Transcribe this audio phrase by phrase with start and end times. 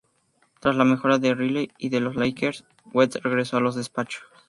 [0.59, 4.23] Tras la mejora de Riley y de los Lakers, West regresó a los despachos.